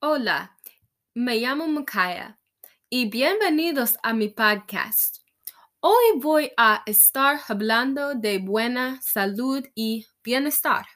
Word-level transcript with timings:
Hola, 0.00 0.56
me 1.12 1.38
llamo 1.38 1.66
Makaya 1.66 2.38
y 2.88 3.10
bienvenidos 3.10 3.98
a 4.04 4.12
mi 4.12 4.28
podcast. 4.28 5.16
Hoy 5.80 6.20
voy 6.20 6.52
a 6.56 6.84
estar 6.86 7.40
hablando 7.48 8.14
de 8.14 8.38
buena 8.38 9.02
salud 9.02 9.66
y 9.74 10.06
bienestar. 10.22 10.86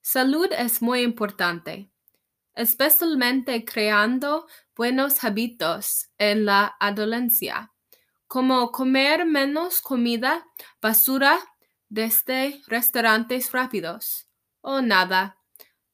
Salud 0.00 0.48
es 0.50 0.82
muy 0.82 1.02
importante, 1.02 1.92
especialmente 2.56 3.64
creando 3.64 4.48
buenos 4.74 5.22
hábitos 5.22 6.08
en 6.18 6.46
la 6.46 6.74
adolescencia, 6.80 7.72
como 8.26 8.72
comer 8.72 9.24
menos 9.24 9.80
comida 9.80 10.44
basura 10.82 11.38
desde 11.88 12.60
restaurantes 12.66 13.52
rápidos 13.52 14.28
o 14.62 14.80
nada 14.80 15.38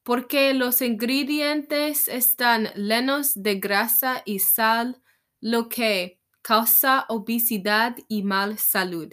porque 0.02 0.52
los 0.52 0.82
ingredientes 0.82 2.08
están 2.08 2.66
llenos 2.74 3.32
de 3.34 3.56
grasa 3.56 4.22
y 4.24 4.40
sal, 4.40 5.00
lo 5.40 5.68
que 5.68 6.20
causa 6.42 7.06
obesidad 7.08 7.96
y 8.08 8.22
mal 8.22 8.58
salud. 8.58 9.12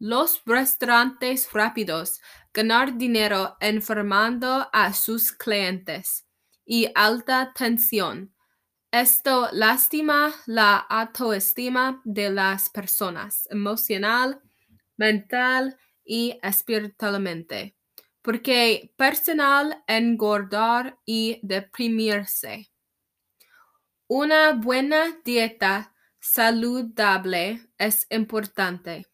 Los 0.00 0.42
restaurantes 0.44 1.52
rápidos 1.52 2.20
ganar 2.52 2.98
dinero 2.98 3.56
enfermando 3.60 4.68
a 4.72 4.92
sus 4.92 5.32
clientes 5.32 6.26
y 6.64 6.88
alta 6.94 7.52
tensión. 7.54 8.34
Esto 8.90 9.48
lastima 9.52 10.34
la 10.46 10.76
autoestima 10.76 12.00
de 12.04 12.30
las 12.30 12.70
personas 12.70 13.46
emocional, 13.50 14.40
mental 14.96 15.76
y 16.04 16.38
espiritualmente 16.42 17.77
porque 18.28 18.92
personal 18.98 19.82
engordar 19.86 20.98
y 21.06 21.40
deprimirse. 21.42 22.70
Una 24.06 24.52
buena 24.52 25.18
dieta 25.24 25.94
saludable 26.20 27.70
es 27.78 28.06
importante. 28.10 29.06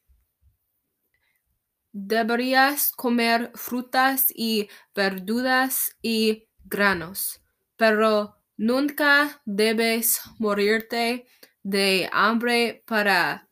Deberías 1.93 2.91
comer 2.91 3.53
frutas 3.55 4.33
y 4.35 4.69
verduras 4.97 5.97
y 6.03 6.49
granos, 6.65 7.41
pero 7.77 8.43
nunca 8.57 9.41
debes 9.45 10.23
morirte 10.41 11.29
de 11.63 12.11
hambre 12.13 12.83
para 12.85 13.49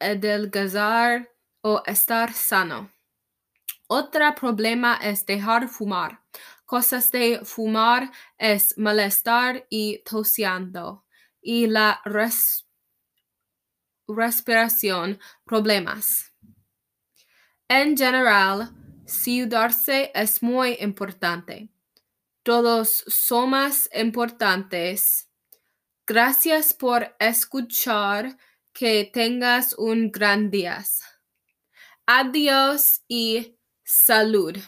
adelgazar 0.00 1.30
o 1.60 1.84
estar 1.86 2.32
sano. 2.32 2.93
Otro 3.96 4.34
problema 4.34 4.98
es 5.00 5.24
dejar 5.24 5.68
fumar. 5.68 6.20
Cosas 6.66 7.12
de 7.12 7.44
fumar 7.44 8.10
es 8.36 8.76
malestar 8.76 9.68
y 9.70 10.02
tosiendo 10.04 11.04
y 11.40 11.68
la 11.68 12.02
respiración 14.08 15.20
problemas. 15.44 16.32
En 17.68 17.96
general, 17.96 18.72
cuidarse 19.06 20.10
es 20.12 20.42
muy 20.42 20.76
importante. 20.80 21.68
Todos 22.42 23.04
somos 23.06 23.88
importantes. 23.94 25.30
Gracias 26.04 26.74
por 26.74 27.14
escuchar. 27.20 28.36
Que 28.72 29.08
tengas 29.12 29.72
un 29.78 30.10
gran 30.10 30.50
día. 30.50 30.84
Adiós 32.06 33.02
y 33.06 33.56
Salud. 33.84 34.58